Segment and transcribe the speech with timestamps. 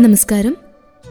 [0.00, 0.54] നമസ്കാരം.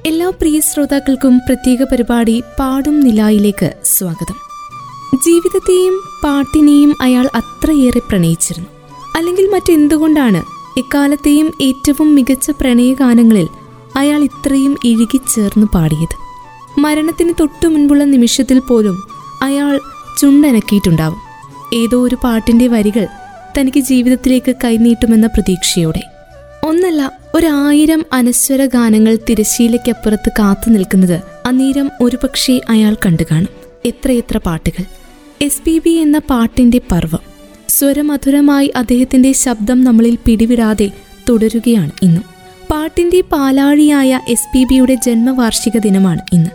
[0.06, 4.36] എല്ലാ പ്രിയ ശ്രോതാക്കൾക്കും പ്രത്യേക പരിപാടി പാടും നിലായിലേക്ക് സ്വാഗതം.
[5.16, 5.94] ജീവിതത്തെയും
[6.24, 8.70] പാട്ടിനെയും അയാൾ അത്രയേറെ പ്രണയിച്ചിരുന്നു.
[9.16, 10.44] അല്ലെങ്കിൽ മറ്റെന്തുകൊണ്ടാണ്
[10.80, 13.48] ഇക്കാലത്തെയും ഏറ്റവും മികച്ച പ്രണയഗാനങ്ങളിൽ
[13.96, 16.16] അയാൾ ഇത്രയും ഇഴുകിച്ചേർന്ന് പാടിയത്?
[16.80, 19.04] മരണത്തിന് തൊട്ടു മുൻപുള്ള നിമിഷത്തിൽ പോലും
[19.42, 19.80] അയാൾ
[20.22, 21.18] ചുണ്ടനക്കിയിട്ടുണ്ടാവും.
[21.74, 23.08] ഏതോ ഒരു പാട്ടിന്റെ വരികൾ
[23.58, 26.02] തനിക്ക് ജീവിതത്തിലേക്ക് കൈനീട്ടുമെന്ന പ്രതീക്ഷയോടെ.
[26.64, 33.48] ഒന്നല്ല ഒരായിരം അനശ്വര ഗാനങ്ങൾ തിരശീലയ്ക്കപ്പുറത്ത് കാത്തു നിൽക്കുന്നത് അന്നേരം ഒരുപക്ഷെ അയാൾ കണ്ടു കാണും.
[33.86, 34.84] എത്രയെത്ര പാട്ടുകൾ.
[35.42, 37.20] എസ് പി ബി എന്ന പാട്ടിന്റെ പർവം
[37.70, 40.92] സ്വരമധുരമായി അദ്ദേഹത്തിന്റെ ശബ്ദം നമ്മളിൽ പിടിവിടാതെ
[41.30, 42.24] തുടരുകയാണ് ഇന്നും.
[42.72, 46.50] പാട്ടിന്റെ പാലാഴിയായ എസ് പി ബിയുടെ ജന്മവാർഷിക ദിനമാണ് ഇന്ന്.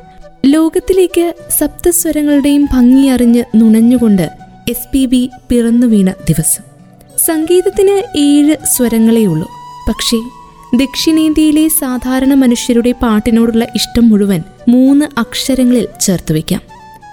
[0.47, 4.30] ലോകത്തിലേക്ക് സപ്തസ്വരങ്ങളുടെയും ഭംഗി അറിഞ്ഞ് നുണഞ്ഞുകൊണ്ട്
[4.69, 6.64] എസ് പി ബി പിറന്നു വീണ ദിവസം.
[7.25, 9.48] സംഗീതത്തിന് ഏഴ് സ്വരങ്ങളേ ഉള്ളൂ.
[9.88, 10.44] പക്ഷേ
[10.74, 16.61] ദക്ഷിണേന്ത്യയിലെ സാധാരണ മനുഷ്യരുടെ പാട്ടിനോടുള്ള ഇഷ്ടം മുഴുവൻ മൂന്ന് അക്ഷരങ്ങളിൽ ചേർത്ത് വയ്ക്കാം.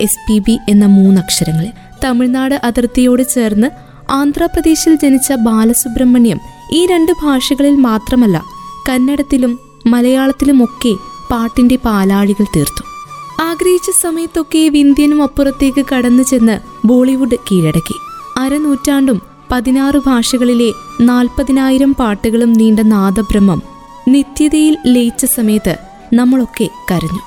[0.01, 1.71] എസ് പി ബി എന്ന മൂന്നക്ഷരങ്ങളിൽ
[2.05, 3.67] തമിഴ്നാട് അതിർത്തിയോട് ചേർന്ന്
[4.11, 6.39] ആന്ധ്രാപ്രദേശിൽ ജനിച്ച ബാലസുബ്രഹ്മണ്യം
[6.71, 8.43] ഈ രണ്ട് ഭാഷകളിൽ മാത്രമല്ല
[8.89, 10.93] കന്നഡത്തിലും മലയാളത്തിലുമൊക്കെ
[11.31, 12.83] പാട്ടിന്റെ പാലാഴികൾ തീർത്തു.
[13.41, 17.97] ആഗ്രഹിച്ച സമയത്തൊക്കെ വിന്ധ്യനും അപ്പുറത്തേക്ക് കടന്നു ചെന്ന് ബോളിവുഡ് കീഴടക്കി.
[18.37, 19.21] അരനൂറ്റാണ്ടും
[19.51, 20.71] പതിനാറ് ഭാഷകളിലെ
[21.01, 23.61] നാൽപ്പതിനായിരം പാട്ടുകളും നീണ്ട നാദബ്രഹ്മം
[24.07, 25.77] നിത്യതയിൽ ലയിച്ച സമയത്ത്
[26.13, 27.19] നമ്മളൊക്കെ കരഞ്ഞു.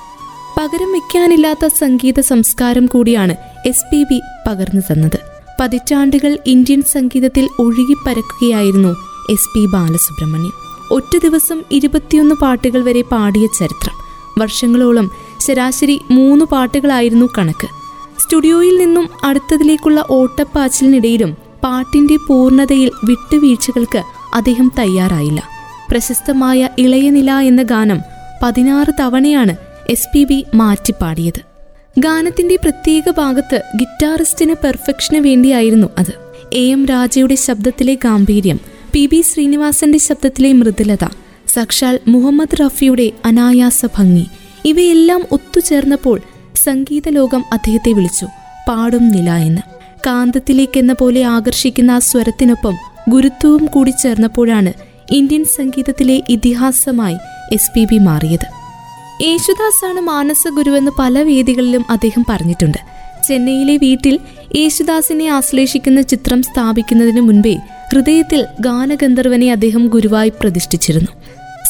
[0.57, 5.19] പകരം വയ്ക്കാനില്ലാത്ത സംഗീത സംസ്കാരം കൂടിയാണ് എസ് പി ബി പകർന്നു തന്നത്.
[5.59, 8.89] പതിറ്റാണ്ടുകൾ ഇന്ത്യൻ സംഗീതത്തിൽ ഒഴുകിപ്പരക്കുകയായിരുന്നു
[9.31, 10.51] എസ് പി ബാലസുബ്രഹ്മണ്യം.
[10.91, 13.95] ഒറ്റ ദിവസം ഇരുപത്തിയൊന്ന് പാട്ടുകൾ വരെ പാടിയ ചരിത്രം.
[14.41, 17.67] വർഷങ്ങളോളം ശരാശരി മൂന്ന് പാട്ടുകളായിരുന്നു കണക്ക്.
[18.21, 24.01] സ്റ്റുഡിയോയിൽ നിന്നും അടുത്തതിലേക്കുള്ള ഓട്ടപ്പാച്ചിലിനിടയിലും പാട്ടിന്റെ പൂർണതയിൽ വിട്ടുവീഴ്ചകൾക്ക്
[24.33, 25.49] അദ്ദേഹം തയ്യാറായില്ല.
[25.91, 27.99] പ്രശസ്തമായ ഇളയനില എന്ന ഗാനം
[28.43, 29.55] പതിനാറ് തവണയാണ്
[29.89, 31.41] എസ് പി ബി മാറ്റിപ്പാടിയത്.
[31.99, 36.13] ഗാനത്തിന്റെ പ്രത്യേക ഭാഗത്ത് ഗിറ്റാറിസ്റ്റിന് പെർഫെക്ഷന് വേണ്ടിയായിരുന്നു അത്.
[36.53, 38.59] എ എം രാജയുടെ ശബ്ദത്തിലെ ഗാംഭീര്യം
[38.91, 41.05] പി ബി ശ്രീനിവാസന്റെ ശബ്ദത്തിലെ മൃദുലത
[41.47, 44.25] സാക്ഷാൽ മുഹമ്മദ് റഫിയുടെ അനായാസ ഭംഗി
[44.65, 46.21] ഇവയെല്ലാം ഒത്തുചേർന്നപ്പോൾ
[46.55, 48.25] സംഗീത ലോകം അദ്ദേഹത്തെ വിളിച്ചു
[48.69, 49.74] പാടും നില എന്ന്.
[50.05, 52.75] കാന്തത്തിലേക്കെന്ന പോലെ ആകർഷിക്കുന്ന ആ സ്വരത്തിനൊപ്പം
[53.09, 54.73] ഗുരുത്വവും കൂടി ചേർന്നപ്പോഴാണ്
[55.11, 57.17] ഇന്ത്യൻ സംഗീതത്തിലെ ഇതിഹാസമായി
[57.53, 58.47] എസ് പി ബി മാറിയത്.
[59.23, 62.77] യേശുദാസാണ് മാനസ ഗുരുവെന്ന് പല വേദികളിലും അദ്ദേഹം പറഞ്ഞിട്ടുണ്ട്.
[63.27, 64.19] ചെന്നൈയിലെ വീട്ടിൽ
[64.55, 67.55] യേശുദാസിനെ ആശ്ലേഷിക്കുന്ന ചിത്രം സ്ഥാപിക്കുന്നതിന് മുൻപേ
[67.93, 71.11] ഹൃദയത്തിൽ ഗാനഗന്ധർവനെ അദ്ദേഹം ഗുരുവായി പ്രതിഷ്ഠിച്ചിരുന്നു.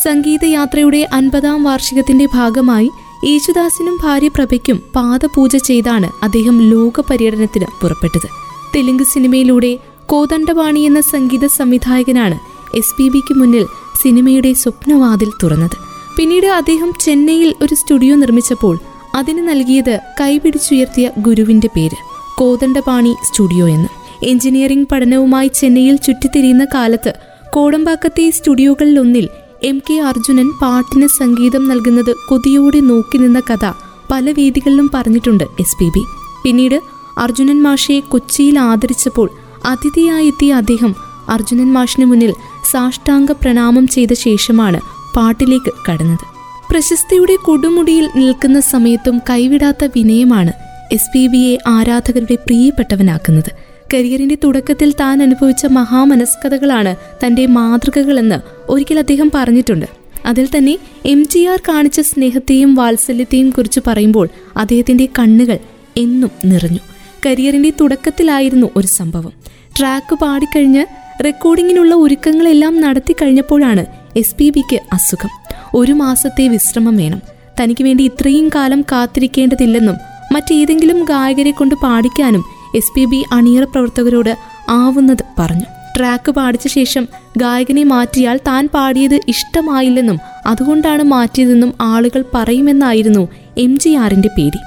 [0.03, 2.89] സംഗീതയാത്രയുടെ അൻപതാം വാർഷികത്തിന്റെ ഭാഗമായി
[3.23, 8.27] യേശുദാസിനും ഭാര്യ പ്രഭയ്ക്കും പാദപൂജ ചെയ്താണ് അദ്ദേഹം ലോക പര്യടനത്തിന് പുറപ്പെട്ടത്.
[8.75, 12.39] തെലുങ്ക് സിനിമയിലൂടെ കോതണ്ടവാണി എന്ന സംഗീത സംവിധായകനാണ്
[12.77, 13.65] എസ് പി ബിക്ക് മുന്നിൽ
[14.01, 15.77] സിനിമയുടെ സ്വപ്നവാതിൽ തുറന്നത്.
[16.17, 18.79] പിന്നീട് അദ്ദേഹം ചെന്നൈയിൽ ഒരു സ്റ്റുഡിയോ നിർമ്മിച്ചപ്പോൾ
[19.15, 21.95] അതിന് നൽകിയത് കൈപിടിച്ചുയർത്തിയ ഗുരുവിന്റെ പേര്
[22.37, 23.87] കോതണ്ടപാണി സ്റ്റുഡിയോ എന്ന്.
[24.23, 27.13] എഞ്ചിനീയറിംഗ് പഠനവുമായി ചെന്നൈയിൽ ചുറ്റിത്തിരിയുന്ന കാലത്ത്
[27.49, 29.29] കോടമ്പാക്കത്തെ സ്റ്റുഡിയോകളിലൊന്നിൽ
[29.63, 33.65] എം കെ അർജുനൻ പാട്ടിന് സംഗീതം നൽകുന്നത് കൊതിയോടെ നോക്കി നിന്ന കഥ
[34.11, 36.03] പല വേദികളിലും പറഞ്ഞിട്ടുണ്ട് എസ് പി ബി
[36.43, 36.81] പിന്നീട്
[37.17, 39.29] അർജുനൻ മാഷയെ കൊച്ചിയിൽ ആദരിച്ചപ്പോൾ
[39.65, 40.95] അതിഥിയായെത്തിയ അദ്ദേഹം
[41.29, 42.33] അർജുനൻ മാഷിന് മുന്നിൽ
[42.71, 44.79] സാഷ്ടാംഗ പ്രണാമം ചെയ്ത ശേഷമാണ്
[45.15, 46.25] പാട്ടിലേക്ക് കടന്നത്.
[46.69, 50.53] പ്രശസ്തിയുടെ കൊടുമുടിയിൽ നിൽക്കുന്ന സമയത്തും കൈവിടാത്ത വിനയമാണ്
[50.91, 53.51] എസ് പി ബിയെ ആരാധകരുടെ പ്രിയപ്പെട്ടവനാക്കുന്നത്.
[53.93, 58.35] കരിയറിന്റെ തുടക്കത്തിൽ താൻ അനുഭവിച്ച മഹാമനസ്കതകളാണ് തന്റെ മാതൃകകളെന്ന്
[58.69, 59.85] ഒരിക്കൽ അദ്ദേഹം പറഞ്ഞിട്ടുണ്ട്.
[60.25, 65.57] അതിൽ തന്നെ എം ജി ആർ കാണിച്ച സ്നേഹത്തെയും വാത്സല്യത്തെയും കുറിച്ച് പറയുമ്പോൾ അദ്ദേഹത്തിന്റെ കണ്ണുകൾ
[65.97, 66.79] എന്നും നിറഞ്ഞു.
[67.25, 69.33] കരിയറിന്റെ തുടക്കത്തിലായിരുന്നു ഒരു സംഭവം.
[69.79, 70.85] ട്രാക്ക് പാടിക്കഴിഞ്ഞ്
[71.25, 73.85] റെക്കോർഡിങ്ങിനുള്ള ഒരുക്കങ്ങളെല്ലാം നടത്തി കഴിഞ്ഞപ്പോഴാണ്
[74.17, 75.29] എസ് പി ബിക്ക് അസുഖം.
[75.75, 77.21] ഒരു മാസത്തെ വിശ്രമം വേണം.
[77.61, 79.95] തനിക്ക് വേണ്ടി ഇത്രയും കാലം കാത്തിരിക്കേണ്ടതില്ലെന്നും
[80.31, 84.37] മറ്റേതെങ്കിലും ഗായകരെ കൊണ്ട് പാടിക്കാനും എസ് പി ബി അണിയറ പ്രവർത്തകരോട്
[84.69, 85.65] ആവുന്നത് പറഞ്ഞു.
[85.97, 93.27] ട്രാക്ക് പാടിച്ച ശേഷം ഗായകനെ മാറ്റിയാൽ താൻ പാടിയത് ഇഷ്ടമായില്ലെന്നും അതുകൊണ്ടാണ് മാറ്റിയതെന്നും ആളുകൾ പറയുമെന്നായിരുന്നു
[93.57, 94.57] എം ജി ആറിന്റെ പേടി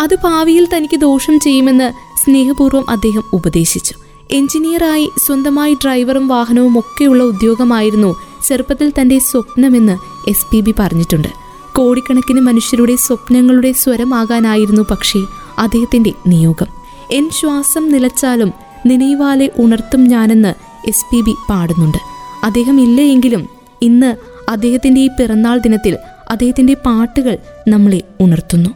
[0.00, 1.92] അത് ഭാവിയിൽ തനിക്ക് ദോഷം ചെയ്യുമെന്ന്
[2.24, 3.94] സ്നേഹപൂർവം അദ്ദേഹം ഉപദേശിച്ചു.
[4.30, 8.16] എഞ്ചിനീയറായി സ്വന്തമായി ഡ്രൈവറും വാഹനവും ഒക്കെയുള്ള ഉദ്യോഗമായിരുന്നു
[8.48, 9.96] ചെറുപ്പത്തിൽ തന്റെ സ്വപ്നമെന്ന്
[10.30, 11.28] എസ് പി ബി പറഞ്ഞിട്ടുണ്ട്.
[11.74, 15.20] കോടിക്കണക്കിന് മനുഷ്യരുടെ സ്വപ്നങ്ങളുടെ സ്വരമാകാനായിരുന്നു പക്ഷേ
[15.58, 16.81] അദ്ദേഹത്തിന്റെ നിയോഗം.
[17.12, 18.52] എൻ ശ്വാസം നിലച്ചാലും
[18.86, 20.54] നിனைവാലെ ഉണർത്തും ഞാനെന്ന്
[20.88, 21.98] എസ് പി ബി പാടുന്നുണ്ട്.
[22.44, 23.48] അദ്ദേഹം ഇല്ലയെങ്കിലും
[23.82, 24.16] ഇന്ന്
[24.50, 25.96] അദ്ദേഹത്തിന്റെ ഈ പിറന്നാൾ ദിനത്തിൽ
[26.30, 27.38] അദ്ദേഹത്തിന്റെ പാട്ടുകൾ
[27.68, 28.70] നമ്മളെ ഉണർത്തുന്നു.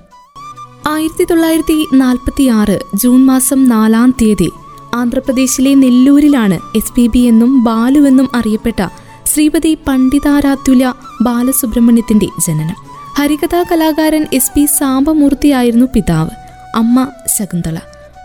[0.88, 4.50] ആയിരത്തി തൊള്ളായിരത്തി നാൽപ്പത്തി ആറ് ജൂൺ മാസം നാലാം തീയതി
[4.94, 8.86] ആന്ധ്രാപ്രദേശിലെ നെല്ലൂരിലാണ് എസ് പി ബി എന്നും ബാലു എന്നും അറിയപ്പെട്ട
[9.26, 12.76] ശ്രീപതി പണ്ഡിതാരാത്തുല്യ ബാലസുബ്രഹ്മണ്യത്തിന്റെ ജനനം.
[13.18, 16.30] ഹരികഥാ കലാകാരൻ എസ് പി സാമ്പമൂർത്തിയായിരുന്നു പിതാവ്.
[16.74, 17.76] അമ്മ ശകുന്തള.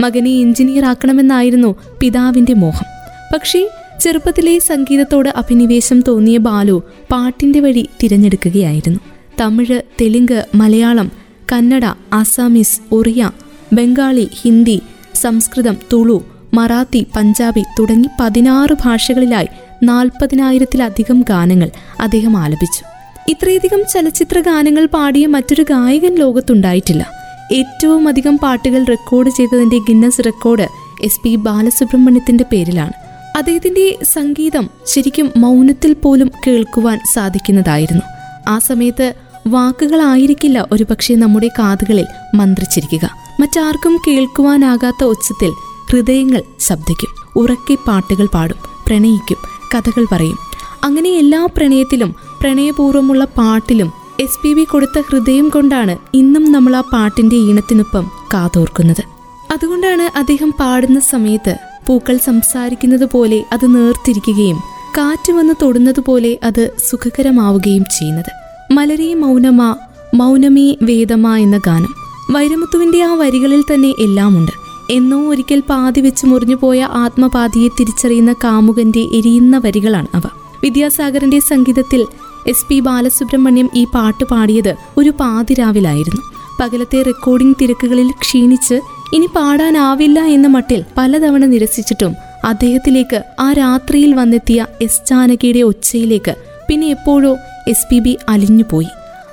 [0.02, 2.86] മകനെ എഞ്ചിനീയർ ആക്കണമെന്നായിരുന്നു പിതാവിന്റെ മോഹം.
[3.34, 3.70] പക്ഷേ
[4.02, 9.00] ചെറുപ്പത്തിലെ സംഗീതത്തോട് അഭിനിവേശം തോന്നിയ ബാലു പാട്ടിന്റെ വഴി തിരഞ്ഞെടുക്കുകയായിരുന്നു.
[9.42, 11.12] തമിഴ് തെലുങ്ക് മലയാളം
[11.52, 13.32] കന്നഡ ആസാമീസ് ഒറിയ
[13.74, 14.82] ബംഗാളി ഹിന്ദി
[15.16, 16.24] സംസ്കൃതം തുളു
[16.54, 19.48] മറാത്തി പഞ്ചാബി തുടങ്ങി പതിനാറ് ഭാഷകളിലായി
[19.84, 21.70] നാൽപ്പതിനായിരത്തിലധികം ഗാനങ്ങൾ
[22.00, 22.84] അദ്ദേഹം ആലപിച്ചു.
[23.32, 27.21] ഇത്രയധികം ചലച്ചിത്ര ഗാനങ്ങൾ പാടിയ മറ്റൊരു ഗായകൻ ലോകത്തുണ്ടായിട്ടില്ല.
[27.52, 30.68] ഏറ്റവും അധികം പാട്ടുകൾ റെക്കോർഡ് ചെയ്തതിന്റെ ഗിന്നസ് റെക്കോർഡ്
[31.02, 32.94] എസ് പി ബാലസുബ്രഹ്മണ്യത്തിന്റെ പേരിലാണ്.
[33.38, 38.02] അദ്ദേഹത്തിന്റെ സംഗീതം ശരിക്കും മൗനത്തിൽ പോലും കേൾക്കുവാൻ സാധിക്കുന്നതായിരുന്നു.
[38.48, 39.14] ആ സമയത്ത്
[39.48, 42.06] വാക്കുകളായിരിക്കില്ല ഒരുപക്ഷെ നമ്മുടെ കാതുകളിൽ
[42.36, 43.10] മന്ത്രിച്ചിരിക്കുക.
[43.40, 45.52] മറ്റാർക്കും കേൾക്കുവാനാകാത്ത ഉച്ചത്തിൽ
[45.92, 47.10] ഹൃദയങ്ങൾ ശബ്ദിക്കും.
[47.36, 48.58] ഉറക്കെ പാട്ടുകൾ പാടും
[48.88, 49.38] പ്രണയിക്കും
[49.76, 50.38] കഥകൾ പറയും.
[50.84, 57.36] അങ്ങനെ എല്ലാ പ്രണയത്തിലും പ്രണയപൂർവമുള്ള പാട്ടിലും എസ് പി ബി കൊടുത്ത ഹൃദയം കൊണ്ടാണ് ഇന്നും നമ്മൾ ആ പാട്ടിന്റെ
[57.36, 59.04] ഈണത്തിനൊപ്പം കാതോർക്കുന്നത്.
[59.52, 61.58] അതുകൊണ്ടാണ് അദ്ദേഹം പാടുന്ന സമയത്ത്
[61.88, 64.60] പൂക്കൾ സംസാരിക്കുന്നത് പോലെ അത് നേർത്തിരിക്കുകയും
[64.98, 68.32] കാറ്റ് വന്ന് തൊടുന്നത് പോലെ അത് സുഖകരമാവുകയും ചെയ്യുന്നത്.
[68.74, 69.76] മലരി മൗനമ
[70.14, 71.94] മൗനമേ വേദമ എന്ന ഗാനം.
[72.32, 74.52] വൈരമുത്തുവിന്റെ ആ വരികളിൽ തന്നെ എല്ലാമുണ്ട്.
[74.90, 80.22] എന്നോ ഒരിക്കൽ പാതി വെച്ച് മുറിഞ്ഞുപോയ ആത്മപാതിയെ തിരിച്ചറിയുന്ന കാമുകന്റെ എരിയുന്ന വരികളാണ് അവ.
[80.64, 82.08] വിദ്യാസാഗറിന്റെ സംഗീതത്തിൽ
[82.48, 86.22] എസ് പി ബാലസുബ്രഹ്മണ്യം ഈ പാട്ട് പാടിയത് ഒരു പാതിരാവിലായിരുന്നു.
[86.60, 88.82] പകലത്തെ റെക്കോർഡിംഗ് തിരക്കുകളിൽ ക്ഷീണിച്ച്
[89.14, 92.14] ഇനി പാടാനാവില്ല എന്ന മട്ടിൽ പലതവണ നിരസിച്ചിട്ടും
[92.46, 96.36] അദ്ദേഹത്തിലേക്ക് ആ രാത്രിയിൽ വന്നെത്തിയ എസ് ജാനകിയുടെ ഒച്ചയിലേക്ക്
[96.68, 97.36] പിന്നെ എപ്പോഴോ
[97.68, 98.88] എസ് പി ബി അലിഞ്ഞുപോയി.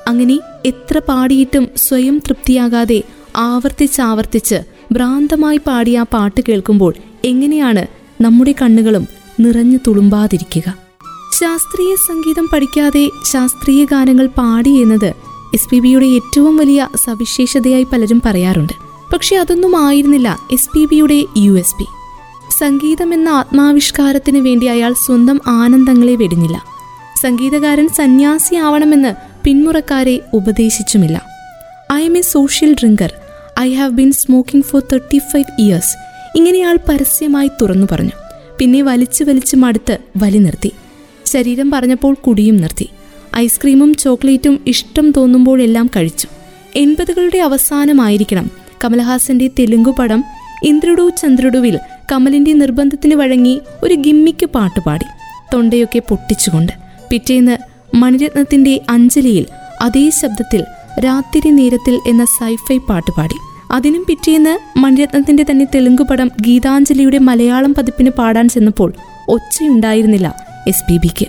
[0.06, 3.02] അങ്ങനെ എത്ര പാടിയിട്ടും സ്വയം തൃപ്തിയാകാതെ
[3.37, 4.58] ആവർത്തിച്ചാവർത്തിച്ച്
[4.93, 6.94] ഭ്രാന്തമായി പാടിയ ആ പാട്ട് കേൾക്കുമ്പോൾ
[7.25, 7.87] എങ്ങനെയാണ്
[8.22, 9.08] നമ്മുടെ കണ്ണുകളും
[9.40, 10.88] നിറഞ്ഞു തുളുമ്പാതിരിക്കുക?
[11.32, 15.14] ശാസ്ത്രീയ സംഗീതം പഠിക്കാതെ ശാസ്ത്രീയ ഗാനങ്ങൾ പാടി എന്നത്
[15.54, 18.72] എസ് പി ബിയുടെ ഏറ്റവും വലിയ സവിശേഷതയായി പലരും പറയാറുണ്ട്.
[19.12, 21.84] പക്ഷെ അതൊന്നും ആയിരുന്നില്ല എസ് പി ബിയുടെ യു എസ് പി.
[22.58, 26.64] സംഗീതം എന്ന ആത്മാവിഷ്കാരത്തിന് വേണ്ടി അയാൾ സ്വന്തം ആനന്ദങ്ങളെ വെടിഞ്ഞില്ല.
[27.22, 29.14] സംഗീതകാരൻ സന്യാസിയാവണമെന്ന്
[29.44, 31.22] പിന്മുറക്കാരെ ഉപദേശിച്ചുമില്ല.
[32.04, 33.12] I'm a social drinker
[33.60, 35.96] I have been smoking for thirty five years
[36.36, 38.12] ഇങ്ങനെയാൾ പരസ്യമായി തുറന്നു പറഞ്ഞു.
[38.58, 40.72] പിന്നെ വലിച്ചു വലിച്ചു മടുത്ത് വലി നിർത്തി.
[41.32, 42.86] ശരീരം പറഞ്ഞപ്പോൾ കുടിയും നിർത്തി.
[43.36, 46.26] ഐസ്ക്രീമും ചോക്ലേറ്റും ഇഷ്ടം തോന്നുമ്പോഴെല്ലാം കഴിച്ചു.
[46.76, 48.46] എൺപതുകളുടെ അവസാനമായിരിക്കണം
[48.84, 50.20] കമൽഹാസന്റെ തെലുങ്കു പടം
[50.64, 51.76] ഇന്ദ്രുഡു ചന്ദ്രുടുവിൽ
[52.12, 55.06] കമലിന്റെ നിർബന്ധത്തിന് വഴങ്ങി ഒരു ഗിമ്മിക്ക് പാട്ടുപാടി
[55.54, 56.72] തൊണ്ടയൊക്കെ പൊട്ടിച്ചുകൊണ്ട്
[57.10, 57.56] പിറ്റേന്ന്
[57.96, 59.46] മണിരത്നത്തിന്റെ അഞ്ജലിയിൽ
[59.80, 60.62] അതേ ശബ്ദത്തിൽ
[61.04, 63.38] രാത്രി നേരത്തിൽ എന്ന സൈഫൈ പാട്ടുപാടി
[63.70, 68.90] അതിനും പിറ്റേന്ന് മണിരത്നത്തിന്റെ തന്നെ തെലുങ്കു പടം ഗീതാഞ്ജലിയുടെ മലയാളം പതിപ്പിന് പാടാൻ ചെന്നപ്പോൾ
[69.28, 70.28] ഒച്ചയുണ്ടായിരുന്നില്ല.
[70.66, 71.26] എസ് പി ബിക്ക്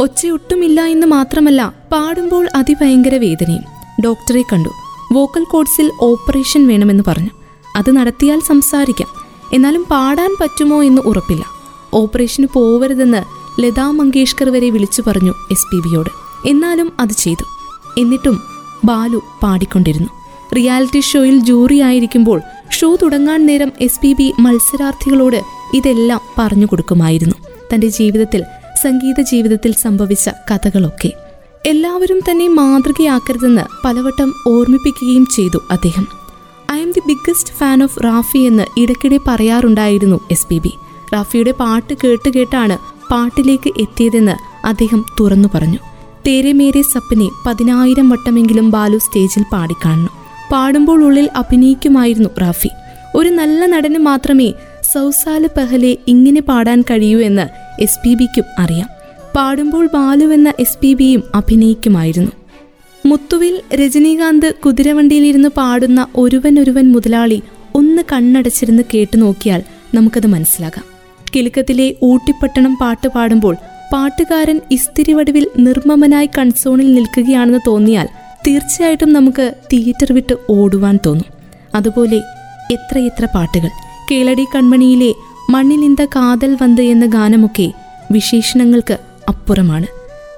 [0.00, 3.62] ഒച്ചയൊട്ടുമില്ല എന്ന് മാത്രമല്ല പാടുമ്പോൾ അതിഭയങ്കര വേദനയും.
[4.04, 4.68] ഡോക്ടറെ കണ്ടു.
[5.12, 7.30] വോക്കൽ കോഡ്സിൽ ഓപ്പറേഷൻ വേണമെന്ന് പറഞ്ഞു.
[7.76, 9.08] അത് നടത്തിയാൽ സംസാരിക്കാം.
[9.52, 11.44] എന്നാലും പാടാൻ പറ്റുമോ എന്ന് ഉറപ്പില്ല.
[11.94, 13.22] ഓപ്പറേഷന് പോവരുതെന്ന്
[13.62, 16.10] ലതാ മങ്കേഷ്കർ വരെ വിളിച്ചു പറഞ്ഞു എസ് പി ബിയോട്
[16.48, 17.44] എന്നാലും അത് ചെയ്തു.
[18.00, 18.40] എന്നിട്ടും
[18.84, 20.08] ബാലു പാടിക്കൊണ്ടിരുന്നു.
[20.54, 22.40] റിയാലിറ്റി ഷോയിൽ ജൂറി ആയിരിക്കുമ്പോൾ
[22.70, 25.42] ഷോ തുടങ്ങാൻ നേരം എസ് പി ബി മത്സരാർത്ഥികളോട്
[25.74, 27.34] ഇതെല്ലാം പറഞ്ഞു കൊടുക്കുമായിരുന്നു.
[27.74, 28.44] തന്റെ ജീവിതത്തിൽ
[28.82, 31.10] സംഗീത ജീവിതത്തിൽ സംഭവിച്ച കഥകളൊക്കെ.
[31.66, 36.06] എല്ലാവരും തന്നെ മാതൃകയാക്കരുതെന്ന് പലവട്ടം ഓർമ്മിപ്പിക്കുകയും ചെയ്തു അദ്ദേഹം.
[36.80, 40.72] I'm the biggest fan of Rafi എന്ന് ഇടയ്ക്കിടെ പറയാറുണ്ടായിരുന്നു എസ് പി ബി
[41.14, 42.76] റാഫിയുടെ പാട്ട് കേട്ട് കേട്ടാണ്
[43.10, 45.78] പാട്ടിലേക്ക് എത്തിയതെന്ന് അദ്ദേഹം തുറന്നു പറഞ്ഞു.
[46.26, 50.10] തേരെ മേരെ സപ്പിനെ പതിനായിരം വട്ടമെങ്കിലും ബാലു സ്റ്റേജിൽ പാടിക്കാണുന്നു.
[50.52, 52.70] പാടുമ്പോൾ ഉള്ളിൽ അഭിനയിക്കുമായിരുന്നു റാഫി
[53.14, 54.54] ഒരു നല്ല നടന് മാത്രമേ
[54.94, 58.88] സൗസാല പെഹലെ ഇങ്ങനെ പാടാൻ കഴിയൂ എന്ന് എസ് പി ബിക്കും അറിയാം.
[59.36, 62.30] പാടുമ്പോൾ ബാലുവെന്ന എസ് പി ബിയും അഭിനയിക്കുമായിരുന്നു.
[63.06, 67.42] മുത്തുവിൽ രജനീകാന്ത് കുതിരവണ്ടിയിലിരുന്ന് പാടുന്ന ഒരുവൻ ഒരുവൻ മുതലാളി
[67.74, 69.62] ഒന്ന് കണ്ണടച്ചിരുന്ന് കേട്ടു നോക്കിയാൽ
[69.94, 70.84] നമുക്കത് മനസ്സിലാകാം.
[71.36, 73.56] കിലുക്കത്തിലെ ഊട്ടിപ്പട്ടണം പാട്ട് പാടുമ്പോൾ
[73.92, 78.08] പാട്ടുകാരൻ ഇസ്തിരി വടിവിൽ നിർമ്മമനായി കൺസോണിൽ നിൽക്കുകയാണെന്ന് തോന്നിയാൽ
[78.46, 81.26] തീർച്ചയായിട്ടും നമുക്ക് തിയേറ്റർ വിട്ട് ഓടുവാൻ തോന്നും.
[81.74, 82.16] അതുപോലെ
[82.72, 83.68] എത്രയെത്ര പാട്ടുകൾ.
[84.10, 85.14] കേളടി കൺമണിയിലെ
[85.50, 87.72] മണ്ണിലിന്ത കാതൽ വന്ത് എന്ന ഗാനമൊക്കെ
[88.12, 88.98] വിശേഷണങ്ങൾക്ക്
[89.28, 89.86] അപ്പുറമാണ്.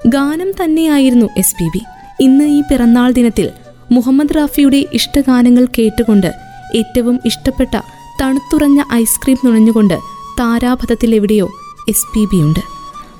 [0.07, 1.81] ഗാനം തന്നെയായിരുന്നു എസ് പി ബി
[2.23, 3.49] ഇന്ന് ഈ പിറന്നാൾ ദിനത്തിൽ
[3.91, 6.33] മുഹമ്മദ് റാഫിയുടെ ഇഷ്ടഗാനങ്ങൾ കേട്ടുകൊണ്ട്
[6.75, 7.77] ഏറ്റവും ഇഷ്ടപ്പെട്ട
[8.21, 9.97] തണുത്തുറഞ്ഞ ഐസ്ക്രീം നുണഞ്ഞുകൊണ്ട്
[10.39, 11.49] താരാപഥത്തിൽ എവിടെയോ
[11.89, 12.59] എസ് പി ബി ഉണ്ട്.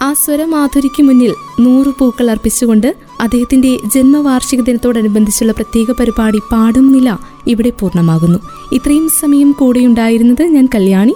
[0.02, 7.18] ആ സ്വരമാധുരിക്ക് മുന്നിൽ നൂറു പൂക്കൾ അർപ്പിച്ചുകൊണ്ട് അദ്ദേഹത്തിന്റെ ജന്മവാർഷിക ദിനത്തോടനുബന്ധിച്ചുള്ള പ്രത്യേക പരിപാടി പാടും നില
[7.48, 8.40] ഇവിടെ പൂർണമാകുന്നു.
[8.72, 11.16] ഇത്രയും സമയം കൂടെയുണ്ടായിരുന്നത് ഞാൻ കല്യാണി.